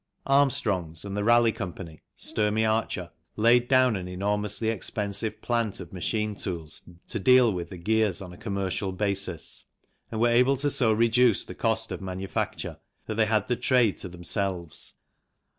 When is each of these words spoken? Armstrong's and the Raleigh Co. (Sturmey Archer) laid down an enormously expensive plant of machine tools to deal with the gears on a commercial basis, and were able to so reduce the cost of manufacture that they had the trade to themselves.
Armstrong's 0.25 1.05
and 1.05 1.15
the 1.15 1.23
Raleigh 1.23 1.51
Co. 1.51 1.71
(Sturmey 2.17 2.65
Archer) 2.65 3.11
laid 3.35 3.67
down 3.67 3.95
an 3.95 4.07
enormously 4.07 4.69
expensive 4.69 5.43
plant 5.43 5.79
of 5.79 5.93
machine 5.93 6.33
tools 6.33 6.81
to 7.05 7.19
deal 7.19 7.53
with 7.53 7.69
the 7.69 7.77
gears 7.77 8.19
on 8.19 8.33
a 8.33 8.37
commercial 8.37 8.91
basis, 8.93 9.65
and 10.11 10.19
were 10.19 10.27
able 10.29 10.57
to 10.57 10.71
so 10.71 10.91
reduce 10.91 11.45
the 11.45 11.53
cost 11.53 11.91
of 11.91 12.01
manufacture 12.01 12.79
that 13.05 13.13
they 13.13 13.27
had 13.27 13.47
the 13.47 13.55
trade 13.55 13.97
to 13.97 14.09
themselves. 14.09 14.95